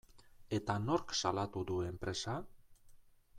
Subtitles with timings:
[0.57, 2.35] Eta nork salatu du enpresa?